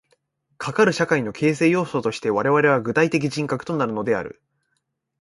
[0.57, 4.41] かかる社会の形成要素として我々は具体的人格となるのである。